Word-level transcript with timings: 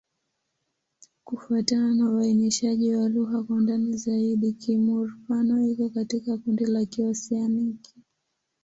Kufuatana 1.25 1.93
na 1.95 2.09
uainishaji 2.09 2.95
wa 2.95 3.09
lugha 3.09 3.43
kwa 3.43 3.61
ndani 3.61 3.97
zaidi, 3.97 4.53
Kimur-Pano 4.53 5.67
iko 5.67 5.89
katika 5.89 6.37
kundi 6.37 6.65
la 6.65 6.85
Kioseaniki. 6.85 7.95